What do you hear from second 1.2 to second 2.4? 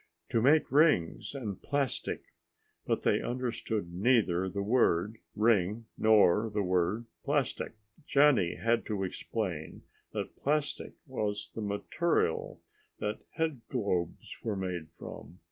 and plastic."